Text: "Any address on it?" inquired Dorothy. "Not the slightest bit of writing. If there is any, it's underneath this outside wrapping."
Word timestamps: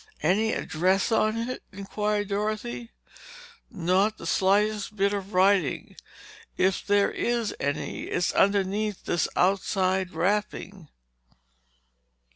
"Any 0.23 0.51
address 0.53 1.11
on 1.11 1.37
it?" 1.37 1.61
inquired 1.71 2.29
Dorothy. 2.29 2.89
"Not 3.69 4.17
the 4.17 4.25
slightest 4.25 4.95
bit 4.95 5.13
of 5.13 5.35
writing. 5.35 5.95
If 6.57 6.83
there 6.83 7.11
is 7.11 7.53
any, 7.59 8.05
it's 8.05 8.31
underneath 8.31 9.03
this 9.05 9.27
outside 9.35 10.13
wrapping." 10.13 10.87